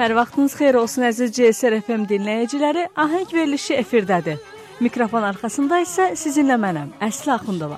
Hər 0.00 0.14
vaxtınız 0.16 0.54
xeyir 0.56 0.76
olsun 0.80 1.02
əziz 1.04 1.28
CSR 1.36 1.74
FM 1.84 2.06
dinləyiciləri. 2.08 2.86
Ahəng 3.02 3.34
verilişi 3.36 3.74
efirdədir. 3.76 4.38
Mikrofon 4.80 5.26
arxasında 5.28 5.82
isə 5.84 6.06
sizinlə 6.16 6.56
mənəm, 6.62 6.94
Əsli 7.04 7.34
Axundova. 7.34 7.76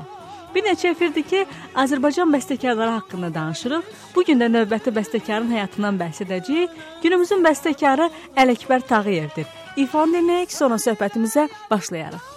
Bir 0.55 0.63
neçə 0.63 0.93
efirdir 0.95 1.27
ki, 1.27 1.41
Azərbaycan 1.83 2.31
bəstəkarları 2.31 2.95
haqqında 3.01 3.33
danışırıq. 3.35 3.89
Bu 4.15 4.23
gün 4.29 4.39
də 4.39 4.47
növbəti 4.55 4.95
bəstəkarın 4.95 5.51
həyatından 5.57 5.99
bəhs 5.99 6.23
edəcəyik. 6.23 6.77
Günümüzün 7.03 7.43
bəstəkarı 7.43 8.07
Ələkbər 8.39 8.87
Tağıyevdir. 8.93 9.51
İfanı 9.83 10.21
dinləyək, 10.21 10.55
sonra 10.55 10.79
söhbətimizə 10.79 11.49
başlayarıq. 11.75 12.31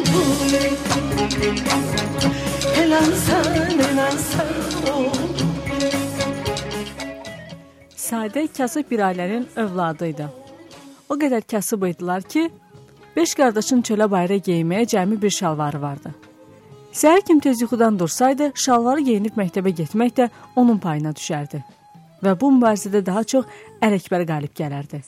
Sadə 7.96 8.48
kasıb 8.58 8.92
bir 8.92 9.00
ailənin 9.00 9.46
övladı 9.56 10.08
idi. 10.08 10.28
O 11.10 11.14
qədər 11.22 11.46
kasıb 11.52 11.86
idilər 11.86 12.26
ki, 12.26 12.50
beş 13.16 13.36
qardaşın 13.38 13.82
çölə 13.86 14.10
bayıra 14.12 14.38
geyməyə 14.42 14.88
cəmi 14.96 15.22
bir 15.22 15.30
şalvarı 15.30 15.82
vardı. 15.82 16.10
Səhər 16.94 17.22
kim 17.28 17.40
tez 17.40 17.62
yuxudan 17.62 18.00
dursaydı, 18.00 18.52
şalvarı 18.56 19.02
geyinib 19.06 19.38
məktəbə 19.38 19.70
getmək 19.82 20.16
də 20.18 20.30
onun 20.56 20.78
payına 20.78 21.14
düşərdi. 21.14 21.62
Və 22.26 22.40
bu 22.42 22.50
mübarizədə 22.58 23.06
daha 23.06 23.24
çox 23.24 23.46
Ələkbər 23.82 24.26
qalib 24.26 24.58
gələrdi. 24.58 25.04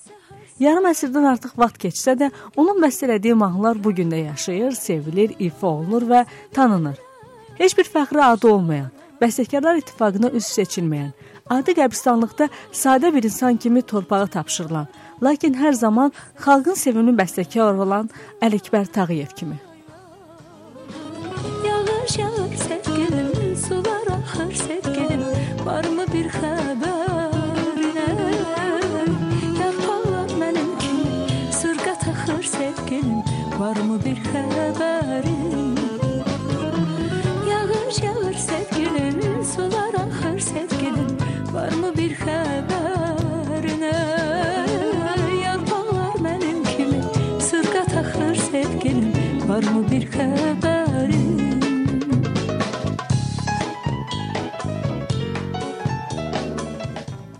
Yarım 0.59 0.85
əsrdən 0.87 1.25
artıq 1.27 1.57
vaxt 1.59 1.81
keçsə 1.83 2.13
də, 2.15 2.29
onun 2.55 2.77
bəstələdiyi 2.79 3.35
mahnılar 3.35 3.81
bu 3.83 3.91
gün 3.95 4.11
də 4.11 4.21
yaşayır, 4.21 4.77
sevilir, 4.79 5.33
ifa 5.39 5.67
olunur 5.67 6.05
və 6.07 6.21
tanınır. 6.55 6.95
Heç 7.57 7.75
bir 7.77 7.89
fəxri 7.91 8.21
adı 8.23 8.47
olmayan, 8.47 8.87
bəstəkarlar 9.19 9.81
ittifaqına 9.81 10.31
üz 10.39 10.47
seçilməyən, 10.55 11.11
adi 11.57 11.75
qəbristanlıqda 11.75 12.47
sadə 12.71 13.11
bir 13.15 13.27
insan 13.27 13.59
kimi 13.59 13.81
torpağa 13.81 14.27
tapşırılan, 14.39 14.87
lakin 15.23 15.59
hər 15.59 15.75
zaman 15.75 16.15
xalqın 16.47 16.79
sevimli 16.79 17.19
bəstəkarı 17.19 17.87
olan 17.89 18.09
Ələkbər 18.39 18.87
Tağıyev 18.95 19.35
kimi. 19.35 19.64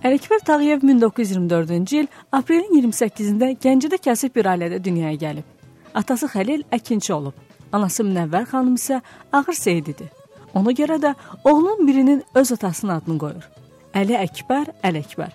Ələkbər 0.06 0.44
Tağıyev 0.46 0.84
1924-cü 0.86 1.98
il 2.04 2.08
aprelin 2.32 2.76
28-də 2.78 3.48
Gəncədə 3.64 3.98
kasıb 4.06 4.36
bir 4.36 4.46
ailədə 4.52 4.78
dünyaya 4.84 5.18
gəlib. 5.18 5.48
Atası 5.98 6.30
Xəlil 6.30 6.62
əkinçi 6.78 7.14
olub. 7.16 7.34
Anası 7.74 8.06
Münəvvər 8.06 8.46
xanım 8.52 8.76
isə 8.78 9.00
ağır 9.34 9.58
seyididir. 9.58 10.12
Ona 10.54 10.76
görə 10.78 11.00
də 11.02 11.16
oğlunun 11.44 11.88
birinin 11.88 12.24
öz 12.36 12.52
atasının 12.52 12.94
adını 13.00 13.18
qoyur. 13.26 13.50
Əli 13.98 14.20
Əkbər, 14.22 14.76
Ələkbər. 14.86 15.34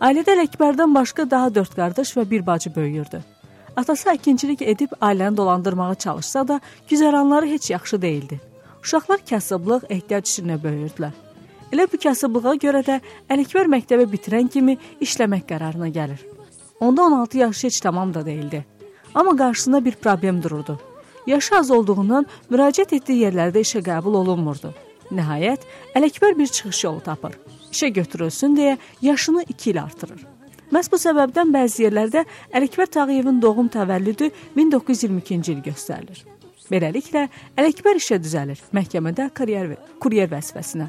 Ailədə 0.00 0.36
Ələkbərdən 0.38 0.94
başqa 0.94 1.26
daha 1.30 1.50
4 1.54 1.74
qardaş 1.82 2.16
və 2.16 2.30
bir 2.30 2.46
bacı 2.46 2.74
böyüyürdü. 2.76 3.24
Atası 3.76 4.10
əkinçilik 4.12 4.62
edib 4.62 4.92
ailəni 5.00 5.36
dolandırmağa 5.36 5.94
çalışsa 5.94 6.48
da, 6.48 6.60
güzəranları 6.90 7.46
heç 7.46 7.70
yaxşı 7.70 8.02
değildi. 8.02 8.40
Uşaqlar 8.82 9.22
kasıblıq, 9.30 9.86
ehtiyac 9.88 10.28
içində 10.28 10.58
böyüyürdülər. 10.62 11.12
Elə 11.72 11.86
bu 11.92 11.98
kasıblığa 12.02 12.54
görə 12.60 12.82
də 12.84 12.98
Ələkbər 13.32 13.70
məktəbi 13.72 14.04
bitirən 14.12 14.50
kimi 14.52 14.76
işləmək 15.00 15.46
qərarına 15.48 15.88
gəlir. 15.94 16.20
Onda 16.80 17.02
16 17.02 17.38
yaşı 17.38 17.66
heç 17.66 17.80
tamam 17.80 18.14
da 18.14 18.26
değildi. 18.26 18.64
Amma 19.14 19.36
qarşısında 19.36 19.84
bir 19.84 19.92
problem 19.92 20.42
dururdu. 20.42 20.78
Yaşı 21.26 21.56
az 21.56 21.70
olduğundan 21.70 22.26
müraciət 22.50 22.96
etdiyi 22.96 23.24
yerlərdə 23.24 23.64
işə 23.64 23.80
qəbul 23.86 24.18
olunmurdu. 24.20 24.74
Nəhayət, 25.12 25.64
Ələkbər 25.94 26.36
bir 26.38 26.46
çıxış 26.46 26.84
yolu 26.84 27.00
tapır. 27.00 27.38
İşə 27.72 27.88
götürülsün 27.88 28.56
deyə 28.56 28.76
yaşını 29.02 29.44
2 29.48 29.70
il 29.70 29.82
artırır. 29.82 30.31
Məhz 30.72 30.88
bu 30.88 30.96
səbəbdən 30.96 31.50
bəzi 31.52 31.82
yerlərdə 31.84 32.22
Ələkbər 32.56 32.88
Tağıyevin 32.94 33.42
doğum 33.42 33.66
təvəllüdü 33.72 34.30
1922-ci 34.56 35.50
il 35.52 35.58
göstərilir. 35.66 36.22
Beləliklə, 36.72 37.26
Ələkbər 37.60 38.00
işə 38.00 38.16
düzəlir, 38.22 38.60
məhkəmədə 38.72 39.26
kuryer, 39.36 39.74
kuryer 40.00 40.30
vəzifəsinə. 40.32 40.86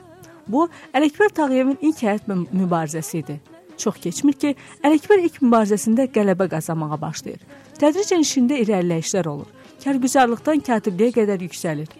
Bu, 0.47 0.69
Ələkbər 0.95 1.35
Tağıyevin 1.35 1.81
ilk 1.81 1.99
həyat 2.05 2.31
mübarizəsi 2.31 3.19
idi. 3.19 3.35
Çox 3.83 3.99
keçmir 4.05 4.39
ki, 4.39 4.53
Ələkbər 4.87 5.25
ilk 5.25 5.41
mübarizəsində 5.43 6.07
qələbə 6.15 6.47
qazanmağa 6.55 7.01
başlayır. 7.03 7.43
Tədricən 7.81 8.23
işində 8.23 8.61
irəliləyişlər 8.63 9.27
olur. 9.33 9.51
Kərgüzarlıqdan 9.83 10.63
katibliyə 10.63 11.17
qədər 11.19 11.43
yüksəlir. 11.49 11.91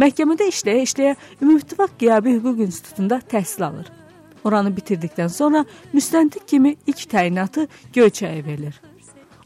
Məhkəmədə 0.00 0.48
işləyə-işləyə 0.54 1.14
Ümumüttifaq 1.42 1.98
Qiyabi 2.00 2.38
Hüquq 2.38 2.64
İnstitutunda 2.70 3.20
təhsil 3.28 3.68
alır. 3.68 3.92
Oranı 4.46 4.70
bitirdikdən 4.76 5.30
sonra 5.32 5.64
müstəntiq 5.94 6.44
kimi 6.46 6.76
ilk 6.86 7.02
təyinatı 7.10 7.66
Göyçəyə 7.94 8.44
verilir. 8.46 8.80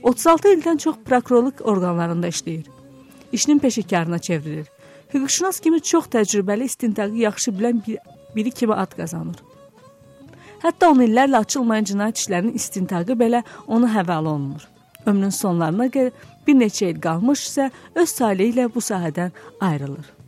36 0.02 0.52
ildən 0.56 0.78
çox 0.84 0.96
prokurorluq 1.04 1.62
orqanlarında 1.64 2.28
işləyir. 2.28 2.66
İşinin 3.32 3.58
peşəkarına 3.58 4.18
çevrilir. 4.18 4.66
Hüquqşünas 5.14 5.60
kimi 5.60 5.80
çox 5.80 6.04
təcrübəli, 6.12 6.64
istintaqı 6.64 7.16
yaxşı 7.16 7.50
bilən 7.50 7.80
bir 7.86 7.98
biri 8.36 8.50
kimi 8.50 8.74
ad 8.74 8.92
qazanır. 8.96 9.40
Hətta 10.62 10.92
on 10.92 11.00
illərlə 11.00 11.40
açılmayan 11.40 11.88
cinayət 11.88 12.20
işlərinin 12.20 12.60
istintaqı 12.60 13.16
belə 13.16 13.42
ona 13.66 13.88
həvalə 13.96 14.28
olunur. 14.28 14.68
Ömrünün 15.06 15.32
sonlarına 15.34 15.88
qədər 15.88 16.12
bir 16.46 16.60
neçə 16.60 16.92
il 16.92 17.00
qalmış 17.00 17.48
isə 17.48 17.70
öz 17.94 18.16
taleyi 18.20 18.52
ilə 18.52 18.68
bu 18.74 18.84
sahədən 18.84 19.32
ayrılır. 19.60 20.19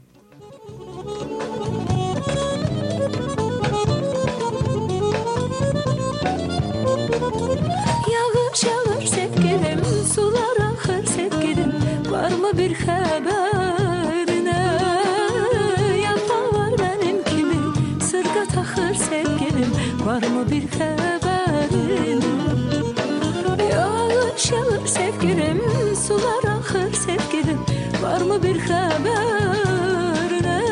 var 12.23 12.31
mı 12.31 12.59
bir 12.59 12.75
haberine 12.75 14.63
Yapan 16.03 16.55
var 16.55 16.73
benim 16.79 17.25
kimi? 17.25 17.57
Sırga 18.03 18.45
takır 18.55 18.95
sevgilim. 18.95 19.71
Var 20.07 20.23
mı 20.23 20.51
bir 20.51 20.63
haberin 20.79 22.23
Yağış 23.71 24.53
e, 24.53 24.55
yağır 24.55 24.87
sevgilim. 24.87 25.63
Sular 26.07 26.45
akır 26.59 26.93
sevgilim. 26.93 27.59
Var 28.03 28.21
mı 28.21 28.43
bir 28.43 28.59
haberine 28.61 30.63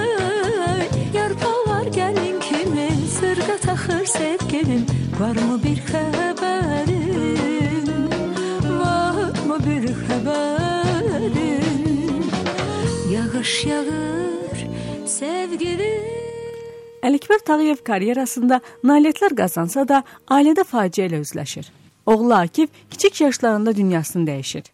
Yarpan 1.14 1.66
var 1.66 1.86
gelin 1.86 2.40
kimi? 2.40 2.88
Sırga 3.20 3.56
takır 3.62 4.06
sevgilim. 4.06 4.86
Var 5.20 5.36
mı 5.36 5.49
Əlikbər 17.10 17.40
Tağıyev 17.42 17.80
karyerasında 17.82 18.60
nailiyyətlər 18.86 19.32
qazansa 19.34 19.82
da, 19.88 20.04
ailədə 20.30 20.62
faciə 20.62 21.08
ilə 21.08 21.18
üzləşir. 21.24 21.66
Oğlu 22.06 22.36
Akif 22.36 22.70
kiçik 22.90 23.20
yaşlarında 23.20 23.74
dünyasını 23.74 24.28
dəyişir. 24.28 24.68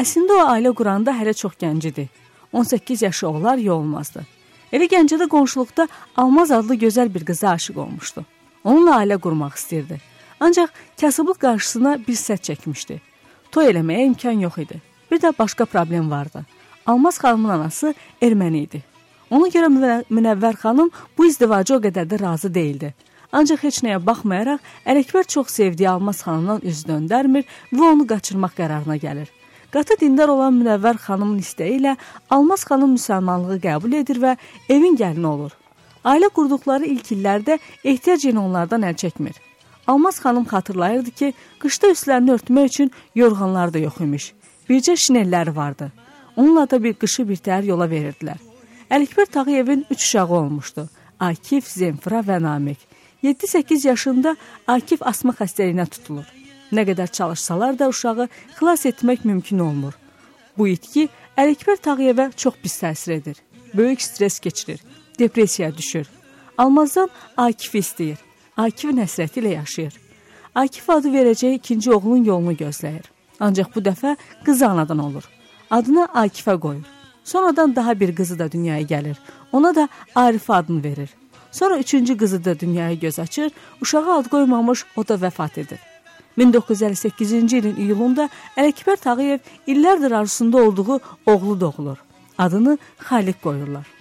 Əslində 0.00 0.38
o 0.38 0.46
ailə 0.54 0.72
quranda 0.78 1.12
hələ 1.18 1.34
çox 1.36 1.58
gənc 1.60 1.90
idi. 1.90 2.06
18 2.52 3.02
yaşı 3.02 3.28
olar 3.28 3.60
ya 3.60 3.74
olmazdı. 3.74 4.24
Elə 4.72 4.88
Gəncədə 4.94 5.28
qonşuluqda 5.28 5.88
Almaz 6.16 6.50
adlı 6.56 6.80
gözəl 6.86 7.12
bir 7.14 7.28
qıza 7.28 7.50
aşiq 7.50 7.76
olmuşdu. 7.84 8.24
Onunla 8.64 9.02
ailə 9.02 9.20
qurmaq 9.20 9.60
istirdi. 9.60 10.00
Ancaq 10.40 10.72
kasıblıq 11.00 11.44
qarşısına 11.44 11.98
bir 12.08 12.16
sədd 12.16 12.48
çəkmişdi. 12.48 13.00
Toy 13.52 13.74
eləməyə 13.74 14.08
imkan 14.08 14.40
yox 14.40 14.62
idi. 14.64 14.80
Bir 15.10 15.20
də 15.20 15.36
başqa 15.38 15.64
problem 15.64 16.10
vardı. 16.10 16.46
Almaz 16.86 17.20
xanımın 17.20 17.58
anası 17.60 17.94
erməni 18.22 18.64
idi. 18.64 18.82
Ona 19.30 19.48
görə 19.52 19.68
Münəvvər 20.08 20.56
xanım 20.62 20.90
bu 21.18 21.26
izdivacı 21.28 21.76
o 21.76 21.80
qədər 21.84 22.08
də 22.08 22.20
razı 22.22 22.48
değildi. 22.54 22.94
Ancaq 23.32 23.60
heç 23.66 23.82
nəyə 23.84 23.98
baxmayaraq 24.04 24.62
Ələkbər 24.88 25.26
çox 25.28 25.52
sevdiyi 25.52 25.90
Almaz 25.90 26.22
xanımdan 26.24 26.62
üz 26.64 26.86
döndərmir 26.88 27.44
və 27.72 27.90
onu 27.92 28.06
qaçırmaq 28.08 28.54
qərarına 28.56 28.96
gəlir. 29.02 29.28
Qatı 29.70 29.98
dindar 30.00 30.32
olan 30.32 30.56
Münəvvər 30.62 30.96
xanımın 31.04 31.42
istəyi 31.44 31.76
ilə 31.82 31.96
Almaz 32.30 32.64
xanım 32.64 32.94
müsəlmanlığı 32.96 33.58
qəbul 33.66 33.98
edir 34.00 34.22
və 34.24 34.36
evin 34.68 34.96
gəlini 34.96 35.28
olur. 35.28 35.52
Ailə 36.08 36.32
qurduqları 36.32 36.88
ilk 36.88 37.12
illərdə 37.12 37.58
ehtiyac 37.84 38.24
yenə 38.30 38.40
onlardan 38.46 38.88
əl 38.88 38.96
çəkmir. 38.96 39.36
Almaz 39.86 40.22
xanım 40.24 40.48
xatırlayırdı 40.48 41.10
ki, 41.10 41.32
qışda 41.60 41.92
üstlərini 41.92 42.32
örtmək 42.38 42.72
üçün 42.72 42.92
yorğanlar 43.14 43.72
da 43.74 43.84
yox 43.84 44.00
imiş. 44.00 44.32
Bircə 44.68 44.96
şinelləri 44.96 45.56
vardı. 45.56 45.92
Onunla 46.36 46.70
da 46.70 46.82
bir 46.82 46.94
qışı 46.94 47.28
bir 47.28 47.36
təhər 47.36 47.64
yola 47.68 47.88
verirdilər. 47.90 48.47
Əlikbər 48.90 49.26
Tağıyevin 49.26 49.86
üç 49.90 50.02
uşağı 50.02 50.28
olmuşdu. 50.28 50.88
Akif, 51.20 51.66
Zemfira 51.68 52.20
və 52.24 52.42
Namik. 52.42 52.78
7-8 53.22 53.86
yaşında 53.86 54.36
Akif 54.66 55.02
asma 55.02 55.34
xəstəliyinə 55.36 55.84
tutulur. 55.90 56.24
Nə 56.72 56.84
qədər 56.88 57.12
çalışsalar 57.12 57.78
da 57.78 57.88
uşağı 57.88 58.28
xilas 58.56 58.86
etmək 58.86 59.24
mümkün 59.24 59.58
olmur. 59.58 59.92
Bu 60.58 60.68
itki 60.68 61.08
Əlikbər 61.36 61.82
Tağıyevə 61.84 62.30
çox 62.36 62.56
pis 62.62 62.80
təsir 62.82 63.18
edir. 63.18 63.36
Böyük 63.74 64.02
stres 64.02 64.38
keçirir, 64.38 64.80
depressiyaya 65.18 65.76
düşür. 65.76 66.06
Almazdan 66.58 67.10
Akifi 67.36 67.84
istəyir. 67.84 68.18
Akifin 68.56 69.04
həsrəti 69.04 69.42
ilə 69.42 69.52
yaşayır. 69.60 69.94
Akif 70.54 70.90
adı 70.90 71.12
verəcəyi 71.12 71.60
ikinci 71.60 71.92
oğlunun 71.92 72.24
yolunu 72.24 72.56
gözləyir. 72.56 73.04
Ancaq 73.40 73.74
bu 73.74 73.80
dəfə 73.80 74.16
qız 74.44 74.62
anadan 74.62 74.98
olur. 74.98 75.28
Adını 75.70 76.08
Akifə 76.14 76.56
qoyur. 76.60 76.97
Sonradan 77.28 77.76
daha 77.76 78.00
bir 78.00 78.16
qızı 78.16 78.38
da 78.38 78.52
dünyaya 78.52 78.82
gəlir. 78.82 79.16
Ona 79.52 79.74
da 79.74 79.88
Arifə 80.14 80.52
adını 80.54 80.84
verir. 80.84 81.10
Sonra 81.50 81.78
üçüncü 81.78 82.16
qızı 82.16 82.44
da 82.44 82.60
dünyaya 82.60 82.94
göz 82.94 83.18
açır, 83.18 83.52
uşağa 83.80 84.14
ad 84.18 84.28
qoymamış 84.32 84.84
o 84.96 85.08
da 85.08 85.14
vəfat 85.14 85.60
edir. 85.60 85.78
1958-ci 86.38 87.58
ilin 87.58 87.76
iyulunda 87.76 88.30
Ələkbər 88.56 88.96
Tağıyev 88.96 89.38
illərdir 89.66 90.14
arzusunda 90.14 90.56
olduğu 90.56 91.00
oğlu 91.26 91.60
doğulur. 91.60 91.98
Adını 92.38 92.78
Xaliq 92.98 93.42
qoyurlar. 93.42 93.97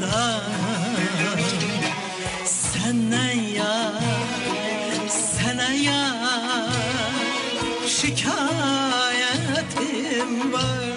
Da 0.00 0.40
Senden 2.44 3.38
ya 3.54 3.92
Sana 5.08 5.72
ya 5.74 6.04
Şikayetim 7.86 9.32
var 10.52 10.89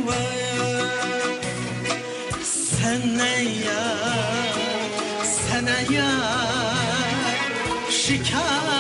var. 0.08 1.40
Sənə 2.44 3.36
yar, 3.66 4.58
sənə 5.36 5.80
yar 5.96 7.38
şikayetim 8.02 8.77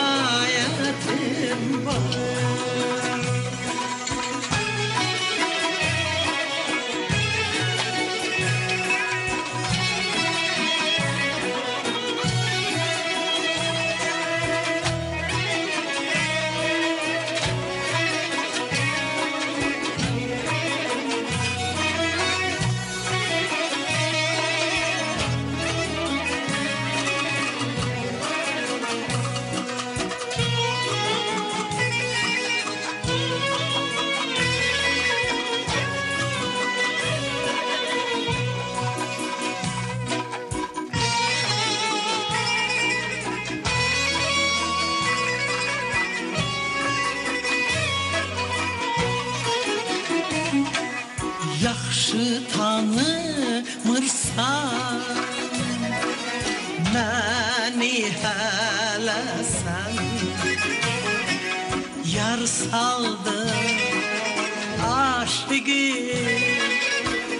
aşıqı 65.57 65.85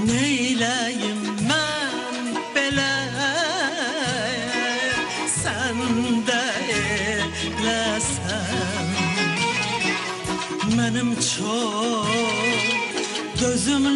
Neyləyim 0.06 1.22
mən 1.48 2.30
belə 2.54 2.94
Sən 5.34 5.78
də 6.28 6.44
eləsən 7.58 8.88
Mənim 10.76 11.10
çox 11.32 12.06
dözümlü 13.40 13.95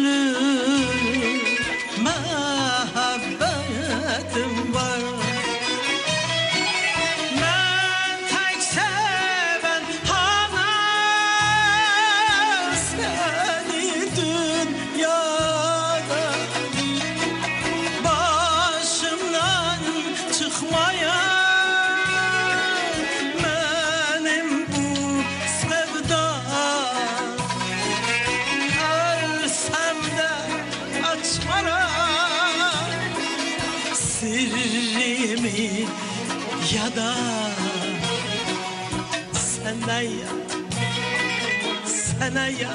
sənə 42.21 42.43
ya 42.53 42.73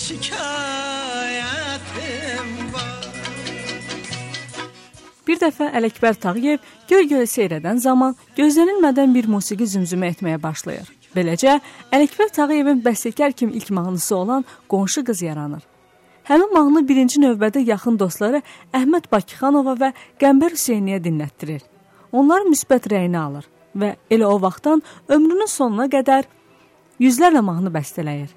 şikayetim 0.00 1.48
var 2.74 3.06
Bir 5.26 5.36
dəfə 5.42 5.66
Ələkbər 5.78 6.14
Tağıyev 6.22 6.60
göy-göy 6.90 7.26
seyr 7.26 7.52
edən 7.58 7.82
zaman 7.82 8.14
gözlənilmədən 8.38 9.10
bir 9.16 9.26
musiqi 9.34 9.66
zümzümə 9.74 10.06
etməyə 10.14 10.38
başlayır. 10.42 10.86
Beləcə, 11.16 11.58
Ələkbər 11.90 12.28
Tağıyevin 12.38 12.78
bəstəkar 12.86 13.30
kimi 13.34 13.52
ilk 13.58 13.70
mahnısı 13.74 14.16
olan 14.16 14.44
Qonşu 14.70 15.04
qız 15.04 15.22
yaranır. 15.26 15.62
Həmin 16.30 16.50
mahnı 16.54 16.80
birinci 16.88 17.18
növbədə 17.22 17.60
yaxın 17.66 17.98
dostları 17.98 18.40
Əhməd 18.74 19.04
Bakıxanova 19.10 19.74
və 19.82 19.90
Qəmbər 20.22 20.52
Hüseyniyə 20.54 20.98
dinlətdirir. 21.02 21.62
Onlar 22.12 22.40
müsbət 22.46 22.84
rəyini 22.94 23.18
alır 23.18 23.44
və 23.74 23.96
elə 24.10 24.26
o 24.26 24.42
vaxtdan 24.42 24.82
ömrünün 25.08 25.50
sonuna 25.50 25.86
qədər 25.90 26.24
yüzlərlə 27.00 27.40
mahnı 27.44 27.72
bəstələyir. 27.72 28.28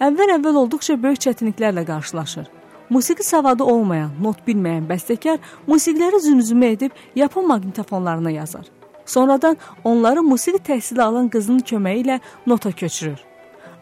Əvvəl-əvvəl 0.00 0.56
olduqca 0.62 0.96
böyük 1.02 1.20
çətinliklərlə 1.26 1.84
qarşılaşır. 1.86 2.46
Musiqi 2.90 3.24
savadı 3.24 3.64
olmayan, 3.68 4.14
not 4.22 4.40
bilməyən 4.46 4.86
bəstəkar 4.88 5.40
musiqiləri 5.66 6.20
zümzümə 6.24 6.72
edib 6.76 6.92
yapon 7.16 7.48
maqnitofonlarına 7.48 8.30
yazır. 8.30 8.66
Sonradan 9.06 9.56
onları 9.84 10.22
musiqi 10.22 10.58
təhsili 10.58 11.02
alan 11.02 11.28
qızının 11.28 11.60
köməyi 11.60 12.04
ilə 12.04 12.20
nota 12.46 12.72
köçürür. 12.72 13.18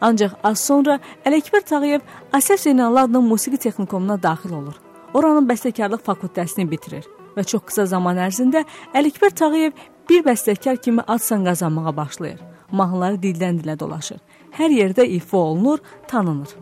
Ancaq 0.01 0.35
az 0.43 0.59
sonra 0.59 0.99
Ələkbər 1.25 1.63
Tağıyev 1.65 2.01
Asəf 2.33 2.57
Zeynallı 2.57 3.01
adlı 3.01 3.21
musiqi 3.21 3.57
texnikumuna 3.57 4.23
daxil 4.23 4.53
olur. 4.53 4.75
Oranın 5.13 5.47
bəstəkarlıq 5.47 6.03
fakültəsini 6.03 6.67
bitirir 6.71 7.07
və 7.37 7.47
çox 7.47 7.63
qısa 7.69 7.85
zaman 7.95 8.19
ərzində 8.27 8.65
Ələkbər 8.93 9.33
Tağıyev 9.39 9.71
bir 10.09 10.23
bəstəkar 10.27 10.77
kimi 10.81 11.01
ad-san 11.07 11.45
qazanmağa 11.45 11.97
başlayır. 11.97 12.56
Mahnıları 12.71 13.21
dildən 13.23 13.61
dilə 13.61 13.79
dolaşır. 13.79 14.19
Hər 14.57 14.73
yerdə 14.73 15.05
ifa 15.05 15.37
olunur, 15.37 15.79
tanınır. 16.07 16.55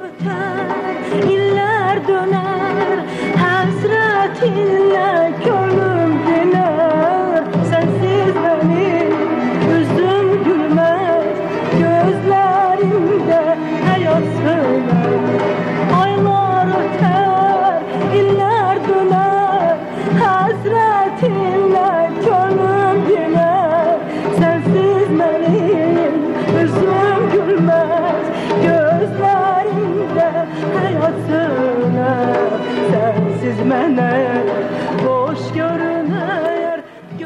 öter, 0.00 1.30
iller 1.30 2.08
döner 2.08 2.49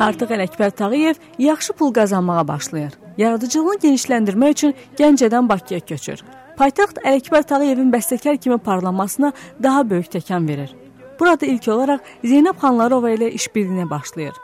Artıq 0.05 0.35
Ələkbər 0.37 0.73
Tağıyev 0.77 1.17
yaxşı 1.39 1.73
pul 1.73 1.93
qazanmağa 1.97 2.49
başlayır. 2.49 2.93
Yaradıcılığını 3.19 3.79
genişləndirmək 3.85 4.51
üçün 4.51 4.75
Gəncədən 4.99 5.49
Bakıya 5.49 5.81
köçür. 5.81 6.21
Paytaxt 6.59 6.99
Ələkbər 7.01 7.47
Tağıyevin 7.49 7.93
bəstəkar 7.93 8.37
kimi 8.37 8.59
parlamasına 8.59 9.33
daha 9.63 9.91
böyük 9.91 10.11
təkan 10.15 10.49
verir. 10.49 10.75
Burada 11.21 11.47
ilk 11.47 11.69
olaraq 11.69 12.05
Zeynəb 12.25 12.61
Xanlarova 12.61 13.15
ilə 13.17 13.31
işbirliyinə 13.39 13.89
başlayır. 13.91 14.37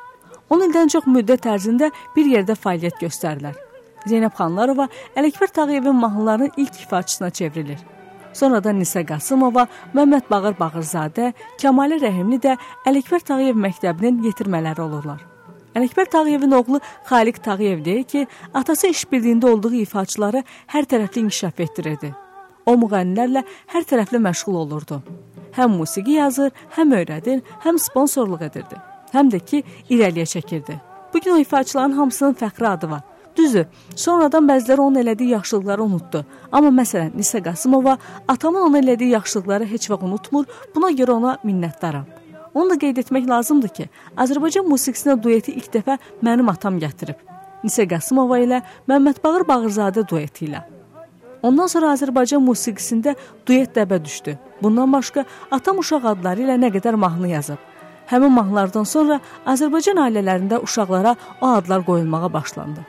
10 0.51 0.65
ildən 0.67 0.93
çox 0.97 1.09
müddət 1.17 1.45
ərzində 1.53 1.91
bir 2.17 2.31
yerdə 2.35 2.57
fəaliyyət 2.57 3.05
göstərirlər. 3.05 3.59
Zeynəb 4.09 4.33
Xanlarova 4.41 4.89
Ələkbər 5.17 5.53
Tağıyevin 5.53 5.95
mahnılarının 5.95 6.57
ilk 6.57 6.81
ifaçısına 6.87 7.31
çevrilir. 7.31 7.79
Sonradan 8.33 8.81
Nisə 8.81 9.05
Qasımova, 9.05 9.67
Məmməd 9.93 10.31
Bağır 10.31 10.57
Bağırzadə, 10.57 11.35
Kəmalə 11.61 12.01
Rəhimli 12.01 12.41
də 12.41 12.57
Ələkbər 12.87 13.29
Tağıyev 13.29 13.61
məktəbinin 13.67 14.25
yetirmələri 14.25 14.81
olurlar. 14.81 15.30
Ələkbər 15.81 16.11
Tağıyevin 16.13 16.51
oğlu 16.53 16.81
Xaliq 17.09 17.39
Tağıyev 17.41 17.85
deyir 17.85 18.03
ki, 18.05 18.27
atası 18.55 18.91
işbirliyində 18.93 19.49
olduğu 19.49 19.73
ifaçıları 19.81 20.43
hər 20.69 20.85
tərəfli 20.85 21.23
inkişaf 21.25 21.61
etdirirdi. 21.65 22.11
O 22.69 22.75
müğənnilərlə 22.77 23.43
hər 23.73 23.87
tərəfli 23.89 24.21
məşğul 24.21 24.59
olurdu. 24.61 24.99
Həm 25.57 25.79
musiqi 25.81 26.19
yazır, 26.19 26.53
həm 26.77 26.93
öyrədir, 26.99 27.41
həm 27.65 27.81
sponsorluq 27.81 28.45
edirdi. 28.51 28.77
Həm 29.15 29.33
də 29.33 29.41
ki, 29.41 29.63
irəliyə 29.89 30.29
çəkirdi. 30.35 30.77
Bu 31.15 31.21
gün 31.25 31.39
o 31.39 31.41
ifaçıların 31.47 31.97
hamısının 31.97 32.37
fəxri 32.45 32.69
adı 32.69 32.91
var. 32.91 33.03
Düzdür, 33.37 33.67
sonradan 33.97 34.45
bəziləri 34.53 34.85
onun 34.85 35.01
elədiyi 35.01 35.33
yaxşılıqları 35.39 35.83
unutdu. 35.83 36.27
Amma 36.53 36.77
məsələn, 36.83 37.17
Nisə 37.17 37.41
Qasımova 37.43 37.97
atamın 38.29 38.69
ona 38.69 38.85
elədiyi 38.85 39.17
yaxşılıqları 39.17 39.65
heç 39.65 39.91
vaxt 39.91 40.05
unutmur, 40.05 40.45
buna 40.75 40.93
görə 40.93 41.17
ona 41.17 41.39
minnətdaram. 41.45 42.20
Onu 42.55 42.71
da 42.71 42.79
qeyd 42.83 42.99
etmək 43.05 43.29
lazımdır 43.31 43.73
ki, 43.77 43.87
Azərbaycan 44.19 44.67
musiqisinə 44.67 45.17
dueti 45.23 45.55
ilk 45.55 45.71
dəfə 45.77 45.99
mənim 46.27 46.51
atam 46.51 46.81
gətirib. 46.83 47.19
Nisə 47.63 47.87
Qasımova 47.89 48.41
ilə 48.43 48.63
Məmməd 48.91 49.21
Bağır 49.25 49.47
Bağırzadə 49.49 50.07
dueti 50.09 50.49
ilə. 50.49 50.65
Ondan 51.43 51.71
sonra 51.73 51.95
Azərbaycan 51.95 52.43
musiqisində 52.45 53.15
duet 53.49 53.73
dəbə 53.77 54.01
düşdü. 54.05 54.37
Bundan 54.63 54.93
başqa 54.93 55.25
atam 55.51 55.79
uşaq 55.81 56.09
adları 56.13 56.45
ilə 56.45 56.59
nə 56.61 56.73
qədər 56.75 56.99
mahnı 57.01 57.33
yazıb. 57.33 57.61
Həmin 58.11 58.33
mahnılardan 58.35 58.89
sonra 58.89 59.21
Azərbaycan 59.47 60.01
ailələrində 60.03 60.59
uşaqlara 60.67 61.15
o 61.41 61.53
adlar 61.55 61.85
qoyulmağa 61.87 62.33
başlandı. 62.33 62.83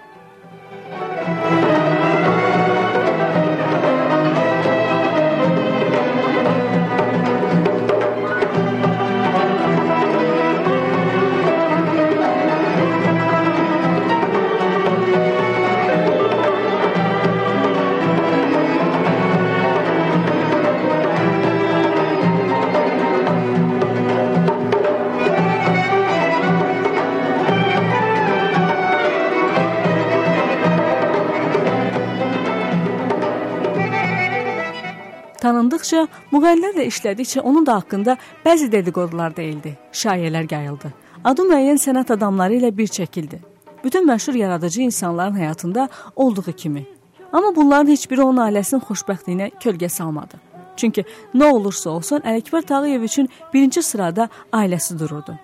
Tanındıqca, 35.81 36.07
müğənnilərlə 36.31 36.83
işlədikcə 36.89 37.41
onun 37.41 37.65
da 37.65 37.75
haqqında 37.79 38.17
bəzi 38.45 38.71
dedikodular 38.71 39.35
deyildi, 39.35 39.77
şayələr 39.91 40.45
yayıldı. 40.51 40.91
Adı 41.23 41.41
müəyyən 41.41 41.79
sənət 41.81 42.13
adamları 42.13 42.59
ilə 42.59 42.69
bir 42.77 42.87
çəkildi. 42.87 43.39
Bütün 43.83 44.05
məşhur 44.07 44.37
yaradıcı 44.37 44.81
insanların 44.81 45.39
həyatında 45.39 45.89
olduğu 46.15 46.51
kimi. 46.53 46.85
Amma 47.33 47.55
bunların 47.55 47.91
heç 47.91 48.09
biri 48.11 48.21
onun 48.21 48.43
ailəsinin 48.45 48.81
xoşbəxtliyinə 48.85 49.51
kölgə 49.63 49.89
salmadı. 49.89 50.37
Çünki 50.77 51.05
nə 51.33 51.49
olursa 51.51 51.89
olsun 51.89 52.19
Ələkbər 52.19 52.65
Tağıyev 52.65 53.01
üçün 53.01 53.29
birinci 53.53 53.81
sırada 53.81 54.29
ailəsi 54.53 54.99
dururdu. 54.99 55.37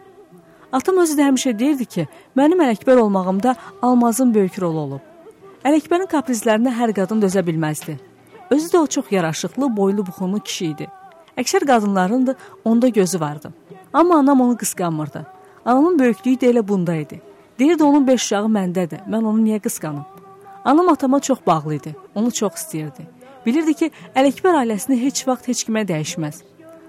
Atam 0.72 0.98
özü 0.98 1.18
də 1.18 1.32
həmişə 1.32 1.60
deyirdi 1.60 1.86
ki, 1.86 2.08
mənim 2.38 2.62
Ələkbər 2.62 3.00
olmağımda 3.02 3.56
Almazın 3.82 4.34
böyük 4.36 4.62
rolu 4.62 4.80
olub. 4.80 5.02
Ələkbərin 5.66 6.12
kaprizlərinə 6.12 6.76
hər 6.78 6.94
qadın 6.94 7.22
dözə 7.22 7.46
bilməzdi. 7.46 7.98
Özü 8.50 8.68
də 8.68 8.78
o 8.78 8.88
çox 8.88 9.12
yaraşıqlı, 9.12 9.78
boylu, 9.78 10.06
buxunlu 10.08 10.40
kişi 10.40 10.66
idi. 10.66 10.88
Əksər 11.38 11.66
qadınların 11.66 12.28
da 12.28 12.36
onda 12.66 12.88
gözü 12.88 13.20
vardı. 13.20 13.54
Amma 13.94 14.18
anam 14.18 14.42
onu 14.42 14.58
qısqanmırdı. 14.58 15.26
Anamın 15.66 16.00
böyüklüyü 16.00 16.38
də 16.38 16.52
elə 16.52 16.68
bunda 16.68 16.96
idi. 16.96 17.22
Deyirdi 17.60 17.84
onun 17.84 18.08
beş 18.08 18.24
uşağı 18.24 18.46
məndədir. 18.46 19.04
Mən 19.10 19.26
onu 19.26 19.42
niyə 19.42 19.60
qısqanım? 19.60 20.06
Anam 20.66 20.90
atama 20.90 21.20
çox 21.20 21.38
bağlı 21.48 21.76
idi. 21.76 21.96
Onu 22.16 22.32
çox 22.32 22.54
istəyirdi. 22.54 23.08
Bilirdi 23.46 23.74
ki, 23.74 23.92
Ələkbər 24.16 24.58
ailəsini 24.64 24.98
heç 25.02 25.28
vaxt 25.28 25.48
heç 25.48 25.64
kimə 25.68 25.86
dəyişməz. 25.88 26.42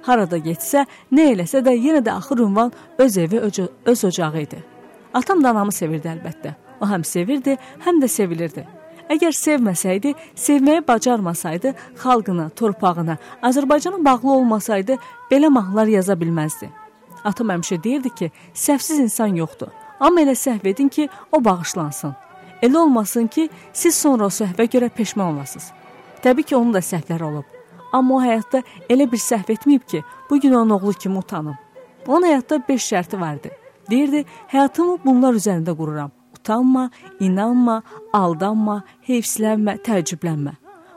Harada 0.02 0.38
getsə, 0.38 0.86
nə 1.12 1.28
eləsə 1.34 1.62
də 1.66 1.74
yenə 1.74 2.00
də 2.06 2.14
axır 2.16 2.38
ünvan 2.46 2.72
öz 2.98 3.18
evi, 3.18 3.40
öz, 3.40 3.60
öz 3.86 4.04
ocağı 4.04 4.42
idi. 4.42 4.64
Atam 5.14 5.44
da 5.44 5.50
anamı 5.50 5.72
sevirdi 5.72 6.08
əlbəttə. 6.08 6.54
O 6.80 6.86
həm 6.86 7.04
sevirdi, 7.04 7.58
həm 7.84 8.02
də 8.02 8.08
sevilirdi. 8.08 8.66
Əgər 9.08 9.32
sevməsəydi, 9.32 10.12
sevməyi 10.36 10.82
bacarmasaydı, 10.88 11.72
xalqına, 12.02 12.50
torpağına, 12.50 13.16
Azərbaycana 13.42 14.04
bağlı 14.04 14.32
olmasaydı, 14.32 14.98
belə 15.30 15.48
mahnılar 15.48 15.88
yaza 15.88 16.12
bilməzdi. 16.12 16.68
Atam 17.24 17.48
həmişə 17.54 17.82
deyirdi 17.84 18.10
ki, 18.14 18.30
səhvsiz 18.54 19.00
insan 19.00 19.36
yoxdur. 19.40 19.72
Amma 20.00 20.20
elə 20.20 20.36
səhv 20.36 20.66
edin 20.68 20.88
ki, 20.88 21.08
o 21.32 21.44
bağışlansın. 21.44 22.14
Elə 22.62 22.78
olmasın 22.78 23.26
ki, 23.26 23.48
siz 23.72 23.96
sonra 23.96 24.28
səhvə 24.28 24.68
görə 24.68 24.88
peşman 24.88 25.34
olasınız. 25.34 25.72
Təbii 26.22 26.44
ki, 26.44 26.56
onun 26.56 26.74
da 26.74 26.84
səhvləri 26.84 27.24
olub. 27.24 27.56
Amma 27.92 28.18
o 28.18 28.20
həyatda 28.22 28.62
elə 28.92 29.08
bir 29.10 29.24
səhv 29.24 29.54
etməyib 29.56 29.88
ki, 29.88 30.02
bu 30.30 30.40
gün 30.40 30.52
onun 30.52 30.76
oğlu 30.76 30.92
kimi 30.92 31.18
utanım. 31.18 31.56
Onun 32.06 32.28
həyatda 32.28 32.60
5 32.68 32.92
şərti 32.92 33.20
vardı. 33.20 33.50
Deyirdi, 33.90 34.24
həyatımı 34.52 34.98
bunlar 35.04 35.34
üzərində 35.34 35.76
qururam. 35.76 36.17
Utanma, 36.48 36.86
inanma, 37.20 37.82
aldanma, 38.16 38.78
heyfslənmə, 39.04 39.74
təəccüblənmə. 39.84 40.54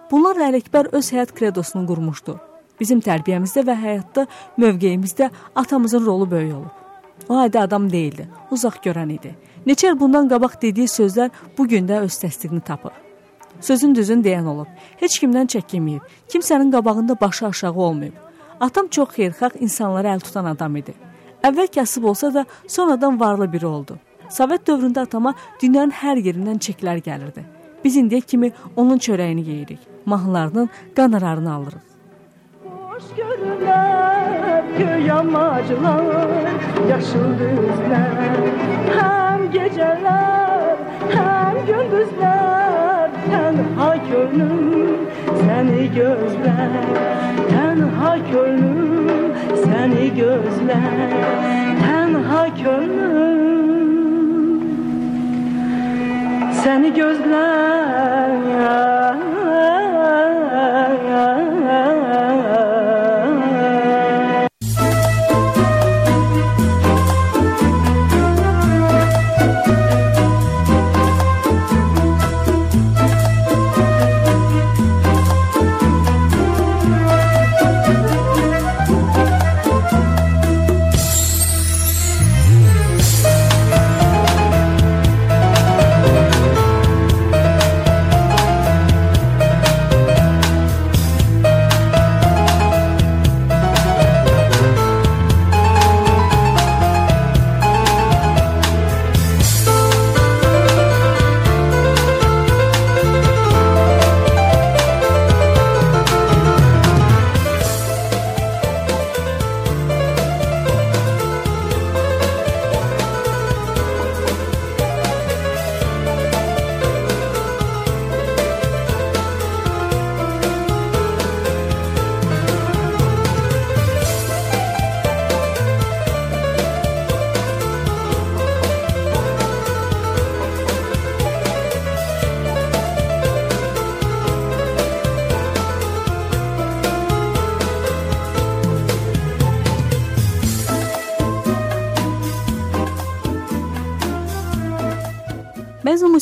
Bunlar 0.08 0.38
Ələkbər 0.46 0.94
öz 0.96 1.08
həyat 1.12 1.34
kredosunu 1.36 1.84
qurmuşdu. 1.90 2.38
Bizim 2.80 3.02
tərbiyəmizdə 3.04 3.66
və 3.68 3.74
həyatda 3.76 4.24
mövqeyimizdə 4.56 5.28
atamızın 5.60 6.06
rolu 6.06 6.30
böyük 6.32 6.54
olub. 6.56 6.78
O 7.28 7.36
adi 7.44 7.60
adam 7.60 7.90
deyildi, 7.92 8.30
uzaq 8.52 8.78
görən 8.86 9.12
idi. 9.12 9.34
Neçə 9.68 9.90
il 9.92 9.98
bundan 10.00 10.30
qabaq 10.32 10.56
dediyi 10.62 10.88
sözlər 10.88 11.34
bu 11.58 11.66
gün 11.68 11.90
də 11.90 12.00
öz 12.06 12.20
təsdiqini 12.22 12.64
tapır. 12.64 12.94
Sözün 13.60 13.96
düzün 13.96 14.24
deyən 14.24 14.48
olub. 14.48 14.70
Heç 15.04 15.18
kimdən 15.20 15.52
çəkinməyib. 15.52 16.06
Kimsənin 16.32 16.72
qabağında 16.72 17.20
başı 17.22 17.48
aşağı 17.48 17.74
olmayıb. 17.74 18.16
Atam 18.60 18.88
çox 18.88 19.12
xeyirxah 19.18 19.60
insanlara 19.60 20.16
əl 20.16 20.24
tutan 20.24 20.48
adam 20.56 20.80
idi. 20.80 20.96
Əvvəl 21.44 21.68
kasıb 21.76 22.08
olsa 22.14 22.34
da 22.34 22.46
sonradan 22.68 23.20
varlı 23.20 23.52
biri 23.54 23.66
oldu. 23.66 24.00
Sovet 24.32 24.68
dövründə 24.68 25.04
atama 25.04 25.34
dünyanın 25.62 25.92
hər 25.92 26.22
yerindən 26.24 26.60
çeklər 26.64 27.02
gəlirdi. 27.04 27.44
Biz 27.84 27.98
indiyə 28.00 28.22
kimi 28.22 28.52
onun 28.76 28.98
çörəyini 28.98 29.44
yeyirik. 29.48 29.80
Mahnılarının 30.06 30.70
qanararını 30.96 31.54
alırıq. 31.54 31.84
Hoş 32.64 33.10
görürlər 33.18 34.32
göy 34.78 35.06
yamaclar, 35.08 36.40
yaşıl 36.90 37.28
düzlər, 37.40 38.16
həm 38.98 39.44
gecələr, 39.56 40.80
həm 41.16 41.60
gündüzlər, 41.70 43.20
tənha 43.28 43.92
könlüm 44.08 45.04
səni 45.44 45.90
gözlər, 45.98 46.80
tənha 47.52 48.16
könlüm 48.32 49.30
səni 49.66 50.10
gözlər, 50.22 51.20
tənha 51.84 52.44
könlüm 52.64 53.41
səni 56.62 56.92
gözlər. 56.94 57.81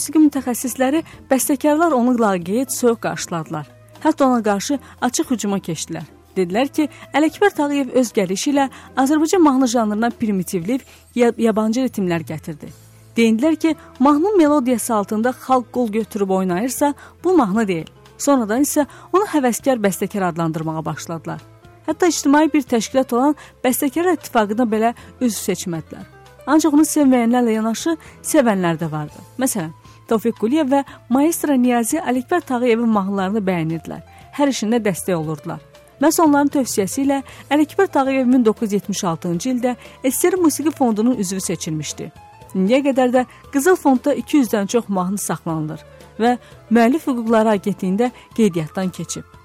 Musiqi 0.09 0.21
mütəxəssisləri 0.25 1.03
bəstəkarlar 1.29 1.93
onu 1.93 2.15
laqeyd, 2.17 2.71
soyuq 2.73 2.99
qarşıladılar. 3.03 3.67
Hətta 4.03 4.25
ona 4.25 4.41
qarşı 4.41 4.79
açıq 5.01 5.29
hücuma 5.31 5.59
keçdilər. 5.59 6.05
Dedilər 6.35 6.67
ki, 6.73 6.89
Ələkbər 7.13 7.53
Tağıyev 7.53 7.93
öz 7.93 8.11
gəlişi 8.15 8.53
ilə 8.53 8.69
Azərbaycan 8.97 9.41
mahnı 9.43 9.67
janrına 9.67 10.09
primitivlik, 10.09 10.81
yabancı 11.15 11.85
ritmlər 11.85 12.25
gətirdi. 12.25 12.71
Deyindilər 13.17 13.55
ki, 13.55 13.75
mahnının 13.99 14.37
melodiyası 14.37 14.95
altında 14.95 15.29
xalq 15.29 15.71
qol 15.71 15.91
götürüb 15.91 16.29
oynayırsa, 16.29 16.93
bu 17.23 17.37
mahnı 17.37 17.67
deyil. 17.67 17.89
Sonradan 18.17 18.65
isə 18.65 18.87
onu 19.13 19.25
həvəskar 19.29 19.81
bəstəkar 19.83 20.31
adlandırmağa 20.31 20.85
başladılar. 20.85 21.41
Hətta 21.87 22.07
ictimai 22.07 22.47
bir 22.53 22.61
təşkilat 22.61 23.13
olan 23.13 23.35
Bəstəkarlar 23.63 24.17
İttifaqına 24.19 24.65
belə 24.69 24.93
üzv 25.21 25.51
seçmədilər. 25.51 26.18
Ancaq 26.49 26.73
onu 26.73 26.85
sevməyənlərlə 26.87 27.53
yanaşı 27.59 27.95
sevənlər 28.25 28.79
də 28.81 28.89
vardı. 28.91 29.21
Məsələn, 29.41 29.71
Tofiq 30.09 30.39
Quliyev 30.39 30.71
və 30.71 30.83
maestro 31.13 31.53
Niyazi 31.53 31.99
Ələkbər 32.01 32.41
Tağıyevin 32.49 32.89
mahnılarını 32.89 33.43
bəyənirdilər. 33.45 34.01
Hər 34.37 34.53
işində 34.53 34.79
dəstək 34.81 35.13
olurdular. 35.17 35.61
Məhz 36.01 36.21
onların 36.23 36.49
tövsiyəsi 36.55 37.03
ilə 37.05 37.21
Ələkbər 37.53 37.91
Tağıyev 37.93 38.25
1976-cı 38.33 39.53
ildə 39.53 39.75
SSR 40.01 40.39
Musiqi 40.41 40.71
Fondunun 40.71 41.19
üzvü 41.21 41.41
seçilmişdi. 41.51 42.11
İndiyə 42.55 42.81
qədər 42.89 43.13
də 43.13 43.25
Qızıl 43.53 43.75
Fondda 43.77 44.15
200-dən 44.15 44.67
çox 44.73 44.89
mahnı 44.89 45.17
saxlanılır 45.21 45.83
və 46.19 46.37
Müəllif 46.71 47.05
Hüquqları 47.05 47.59
Agentliyində 47.59 48.09
qeydiyyatdan 48.37 48.89
keçib. 48.89 49.38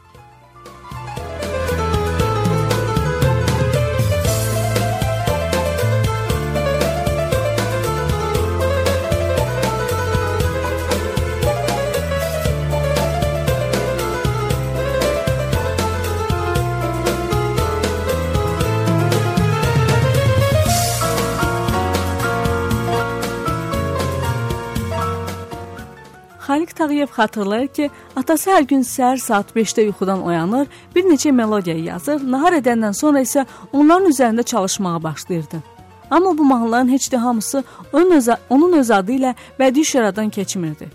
Tağıyev 26.85 27.07
xatırlayır 27.07 27.66
ki, 27.66 27.87
atası 28.16 28.51
hər 28.51 28.66
gün 28.68 28.83
səhər 28.85 29.16
saat 29.16 29.55
5-də 29.57 29.87
yuxudan 29.87 30.20
oyanır, 30.23 30.66
bir 30.94 31.07
neçə 31.09 31.31
melodiya 31.33 31.79
yazır, 31.81 32.20
nahar 32.20 32.59
edəndən 32.59 32.92
sonra 32.92 33.23
isə 33.25 33.47
onların 33.73 34.11
üzərində 34.11 34.42
çalışmağa 34.42 35.03
başlayırdı. 35.03 35.62
Amma 36.11 36.35
bu 36.38 36.44
mahnıların 36.44 36.92
heç 36.92 37.09
də 37.09 37.16
hamısı 37.16 37.64
onun 37.92 38.11
öz, 38.11 38.29
onun 38.51 38.77
öz 38.79 38.90
adı 38.90 39.12
ilə 39.12 39.35
bədii 39.61 39.85
şüradan 39.85 40.29
keçmirdi. 40.29 40.90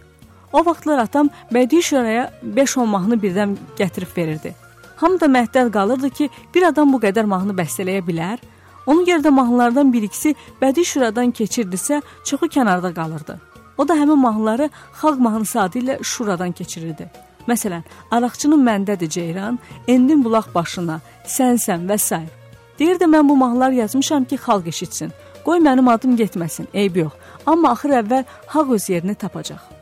O 0.54 0.66
vaxtlar 0.66 0.98
atam 0.98 1.30
bədii 1.52 1.82
şuraya 1.82 2.30
5-10 2.46 2.86
mahnı 2.86 3.18
birdən 3.26 3.58
gətirib 3.78 4.18
verirdi. 4.18 4.56
Hamı 4.96 5.20
da 5.20 5.26
məhdəl 5.26 5.72
qalırdı 5.72 6.10
ki, 6.10 6.30
bir 6.56 6.70
adam 6.70 6.94
bu 6.94 7.02
qədər 7.02 7.26
mahnı 7.26 7.58
bəstələyə 7.58 8.06
bilər. 8.06 8.38
Onun 8.86 9.06
yerdə 9.10 9.30
mahnılardan 9.30 9.94
bir 9.94 10.06
ikisi 10.06 10.36
bədii 10.62 10.86
şuradan 10.86 11.32
keçirdisə, 11.32 12.02
çoxu 12.26 12.46
kənarda 12.46 12.94
qalırdı. 12.94 13.49
O 13.80 13.88
da 13.88 13.96
həmin 13.96 14.20
mahnıları 14.20 14.70
xalq 15.02 15.20
mahnısı 15.24 15.62
adı 15.62 15.80
ilə 15.80 15.96
şuradan 16.04 16.52
keçirirdi. 16.52 17.08
Məsələn, 17.48 17.84
Araqçının 18.12 18.60
məndədir 18.68 19.10
ceyran, 19.10 19.60
endin 19.88 20.24
bulaq 20.24 20.52
başına, 20.56 21.00
sənsən 21.38 21.88
və 21.88 21.98
s. 21.98 22.20
Deyirdi 22.80 23.08
mən 23.16 23.30
bu 23.30 23.40
mahnılar 23.40 23.72
yazmışam 23.72 24.26
ki, 24.26 24.36
xalq 24.36 24.68
eşitsin. 24.68 25.16
Qoy 25.46 25.64
mənim 25.64 25.88
adım 25.96 26.20
getməsin, 26.20 26.68
eyb 26.74 26.96
yox. 27.06 27.16
Amma 27.46 27.72
axır 27.72 27.96
əvvəl 28.04 28.24
haqq 28.54 28.76
öz 28.76 28.90
yerini 28.90 29.16
tapacaq. 29.16 29.79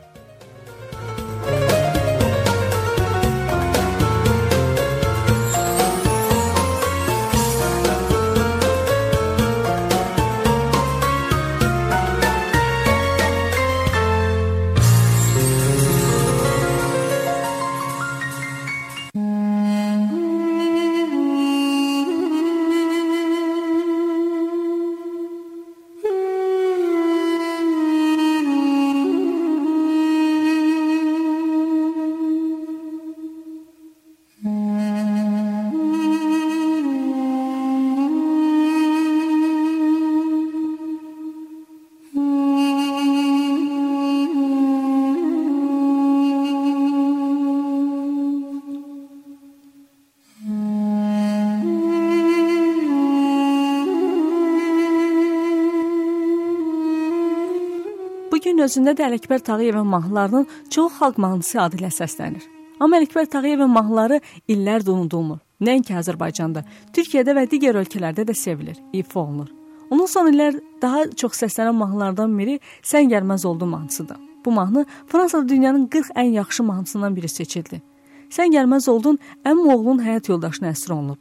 Özündə 58.68 58.94
də 58.98 59.08
Ələkbər 59.08 59.42
Tağıyevin 59.48 59.86
mahnılarının 59.88 60.46
çoxu 60.70 60.96
xalq 61.00 61.18
mahnısı 61.24 61.60
adı 61.62 61.80
ilə 61.80 61.90
səslənir. 61.92 62.44
Amma 62.80 63.00
Ələkbər 63.00 63.26
Tağıyevin 63.32 63.70
mahnıları 63.72 64.20
illərdir 64.48 64.92
unudulmur. 64.92 65.40
Nəinki 65.60 65.96
Azərbaycanda, 65.98 66.62
Türkiyədə 66.94 67.34
və 67.34 67.48
digər 67.50 67.80
ölkələrdə 67.80 68.26
də 68.28 68.34
sevilir, 68.36 68.76
ifa 68.92 69.20
olunur. 69.24 69.48
Onun 69.90 70.06
son 70.06 70.28
illər 70.30 70.60
daha 70.82 71.06
çox 71.10 71.40
səslənən 71.42 71.74
mahnılardan 71.74 72.36
biri 72.38 72.58
Sən 72.84 73.08
gəlməz 73.10 73.46
oldu 73.46 73.66
mahnısıdır. 73.66 74.16
Bu 74.44 74.52
mahnı 74.52 74.84
Fransada 75.06 75.48
dünyanın 75.48 75.86
40 75.86 76.06
ən 76.06 76.34
yaxşı 76.38 76.62
mahnısından 76.62 77.16
biri 77.16 77.28
seçildi. 77.28 77.82
Sən 78.30 78.52
gəlməz 78.54 78.90
oldun, 78.90 79.18
əmim 79.44 79.72
oğlun 79.74 80.04
həyat 80.04 80.28
yoldaşına 80.30 80.74
əsir 80.76 80.92
olunub. 80.92 81.18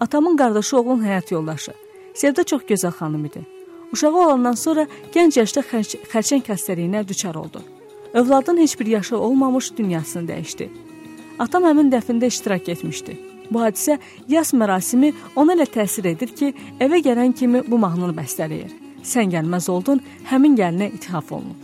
Atamın 0.00 0.36
qardaşı 0.36 0.78
oğlun 0.78 1.04
həyat 1.04 1.34
yoldaşı. 1.34 1.74
Sevda 2.14 2.44
çox 2.44 2.62
gözəl 2.62 2.96
xanım 3.00 3.24
idi. 3.24 3.44
Uşağı 3.92 4.16
olandan 4.26 4.56
sonra 4.58 4.86
gənc 5.14 5.38
yaşda 5.38 5.62
xərçəng 6.12 6.44
xəstəliyinə 6.48 7.08
düçar 7.08 7.34
oldu. 7.34 7.62
Övladın 8.14 8.58
heç 8.58 8.80
bir 8.80 8.86
yaşı 8.86 9.18
olmamış 9.18 9.76
dünyasını 9.76 10.28
dəyişdi. 10.30 10.68
Atam 11.38 11.64
həmin 11.64 11.90
dəfində 11.90 12.26
iştirak 12.30 12.68
etmişdi. 12.68 13.16
Bu 13.50 13.60
hadisə 13.60 13.98
yas 14.28 14.54
mərasimi 14.54 15.12
ona 15.36 15.56
elə 15.56 15.66
təsir 15.66 16.06
edir 16.14 16.30
ki, 16.38 16.54
evə 16.80 17.02
gələn 17.02 17.34
kimi 17.34 17.62
bu 17.66 17.78
mahnını 17.78 18.14
bəstələyir. 18.16 18.72
Sən 19.04 19.34
gəlməz 19.34 19.68
oldun, 19.70 20.00
həmin 20.30 20.56
gəlinə 20.56 20.92
ithaf 20.94 21.32
olunub. 21.32 21.63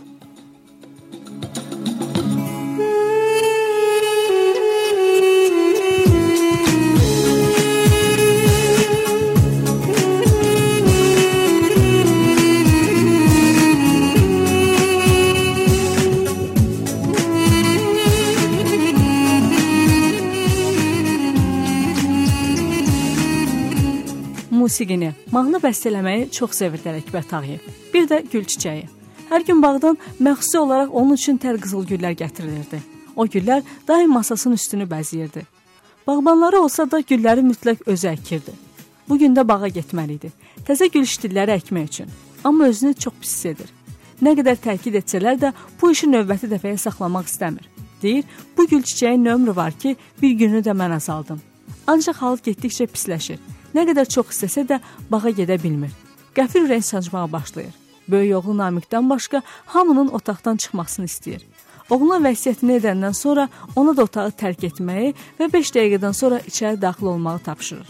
Musiqini, 24.71 25.09
mahnı 25.31 25.59
bəstələməyi 25.59 26.29
çox 26.31 26.53
sevirdi 26.55 26.87
Ələkbər 26.87 27.25
Tağıyev. 27.27 27.63
Bir 27.91 28.05
də 28.07 28.21
gül 28.31 28.45
çiçəyi. 28.47 28.85
Hər 29.27 29.43
gün 29.43 29.59
bağdan 29.59 29.97
məxsusi 30.23 30.59
olaraq 30.61 30.93
onun 30.95 31.17
üçün 31.19 31.39
tər 31.43 31.59
qızıl 31.59 31.83
güllər 31.89 32.15
gətirilirdi. 32.21 32.79
O 33.15 33.25
güllər 33.27 33.65
daim 33.87 34.13
masasının 34.15 34.55
üstünü 34.55 34.87
bəzəyirdi. 34.93 35.43
Bağbanları 36.07 36.61
olsa 36.61 36.87
da 36.91 37.01
gülləri 37.01 37.43
mütləq 37.49 37.83
özü 37.85 38.13
əkirdi. 38.13 38.55
Bu 39.09 39.19
gün 39.19 39.35
də 39.35 39.43
bağa 39.47 39.67
getməli 39.67 40.15
idi. 40.21 40.31
Təzə 40.63 40.87
gül 40.87 41.03
şitilləri 41.03 41.57
əkmək 41.59 41.91
üçün. 41.91 42.17
Amma 42.43 42.71
özünü 42.71 42.93
çox 42.93 43.19
pis 43.19 43.35
hiss 43.35 43.45
edir. 43.51 43.69
Nə 44.23 44.37
qədər 44.39 44.55
təkid 44.69 45.01
etsələr 45.03 45.39
də 45.47 45.53
bu 45.81 45.91
işi 45.91 46.07
növbəti 46.15 46.47
dəfəyə 46.47 46.79
saxlamaq 46.79 47.27
istəmir. 47.27 47.67
Deyir, 48.01 48.23
bu 48.57 48.67
gül 48.67 48.87
çiçəyin 48.87 49.33
ömrü 49.35 49.55
var 49.55 49.75
ki, 49.75 49.97
bir 50.21 50.31
günü 50.31 50.63
də 50.63 50.71
mən 50.71 50.95
azaldım. 50.95 51.41
Ancaq 51.87 52.23
hal 52.23 52.39
getdikcə 52.45 52.87
pisləşir. 52.87 53.41
Nə 53.75 53.85
qədər 53.87 54.09
çox 54.11 54.33
istəsə 54.33 54.65
də 54.67 54.79
bağa 55.11 55.31
gedə 55.37 55.55
bilmir. 55.61 55.91
Qəfil 56.35 56.67
ürək 56.67 56.83
sancmağa 56.87 57.27
başlayır. 57.31 57.73
Böyük 58.11 58.35
oğlu 58.37 58.55
Namiqdən 58.57 59.09
başqa 59.09 59.41
hamının 59.65 60.07
otaqdan 60.17 60.57
çıxmasını 60.57 61.05
istəyir. 61.05 61.45
Oğluna 61.89 62.19
vəsiyyətini 62.23 62.77
edəndən 62.79 63.15
sonra 63.15 63.47
ona 63.75 63.95
da 63.97 64.03
otağı 64.07 64.31
tərk 64.41 64.63
etməyi 64.69 65.13
və 65.39 65.51
5 65.53 65.71
dəqiqədən 65.75 66.15
sonra 66.15 66.39
içəri 66.47 66.81
daxil 66.81 67.11
olmağı 67.13 67.43
tapşırır. 67.47 67.87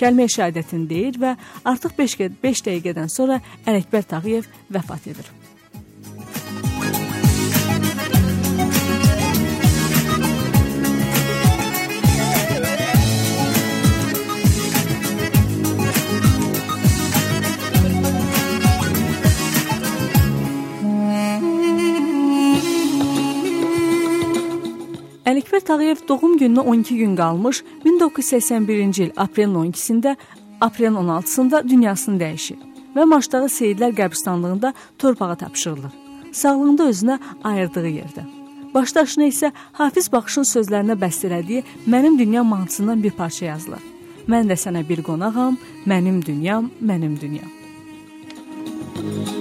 Kəlmə 0.00 0.28
şəhadətini 0.34 0.88
deyir 0.90 1.18
və 1.22 1.36
artıq 1.64 1.96
5 1.98 2.62
dəqiqədən 2.68 3.10
sonra 3.10 3.40
Ələkbər 3.66 4.08
Tağıyev 4.10 4.50
vəfat 4.70 5.10
edir. 5.10 5.30
Ələkbər 25.66 25.78
Tağıyev 25.78 26.08
doğum 26.08 26.36
gününə 26.38 26.60
12 26.60 26.96
gün 26.96 27.16
qalmış 27.16 27.64
1981-ci 27.84 29.02
il 29.02 29.10
aprelin 29.16 29.54
12-sində, 29.54 30.16
aprelin 30.60 30.94
16-sında 30.94 31.68
dünyasını 31.68 32.20
dəyişir 32.20 32.58
və 32.94 33.04
Maçdağı 33.10 33.48
Seyidlər 33.50 33.90
qəbristanlığında 33.98 34.72
torpağa 34.98 35.34
tapşırılır. 35.34 35.90
Sağlığında 36.32 36.86
özünə 36.86 37.18
ayırdığı 37.44 37.88
yerdə. 37.88 38.22
Başdaşına 38.74 39.26
isə 39.26 39.50
Hafiz 39.72 40.06
Baxışın 40.12 40.46
sözlərinə 40.46 40.94
bəstələdiyi 41.02 41.64
Mənim 41.86 42.18
dünyam 42.18 42.46
mahnısından 42.46 43.02
bir 43.02 43.10
parça 43.18 43.46
yazılır. 43.46 43.82
Mən 44.28 44.46
də 44.46 44.54
sənə 44.54 44.86
bir 44.88 45.02
qonağam, 45.02 45.58
mənim 45.86 46.22
dünyam, 46.26 46.70
mənim 46.80 47.18
dünyam. 47.20 47.50
Bəli, 48.94 49.35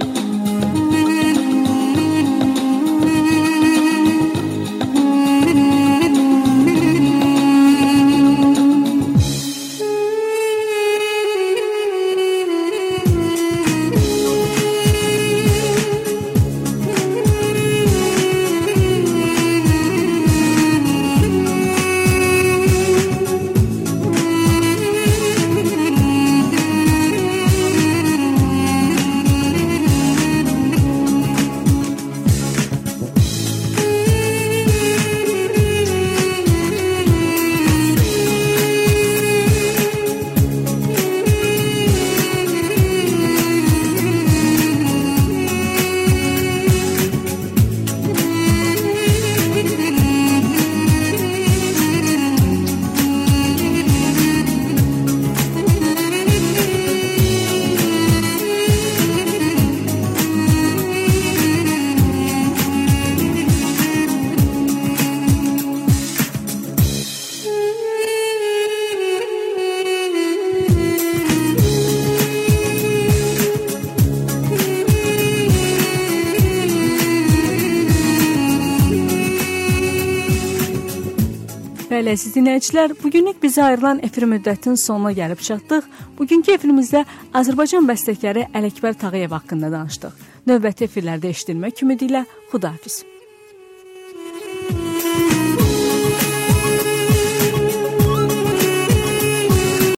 əziz 82.15 82.35
dinləyicilər, 82.37 82.93
bu 83.01 83.09
günlük 83.11 83.41
bizə 83.43 83.63
ayrılan 83.65 83.99
efir 84.07 84.23
müddətinin 84.31 84.79
sonuna 84.79 85.11
gəlib 85.17 85.41
çatdıq. 85.47 85.89
Bugünkü 86.19 86.53
efirimizdə 86.55 87.01
Azərbaycan 87.35 87.89
bəstəkarı 87.89 88.45
Ələkbər 88.55 88.95
Tağıyev 89.01 89.35
haqqında 89.35 89.71
danışdıq. 89.73 90.21
Növbəti 90.47 90.87
efirlərdə 90.87 91.33
eşidilmək 91.35 91.83
ümidi 91.83 92.09
ilə 92.11 92.23
Xudahafiz. 92.53 93.03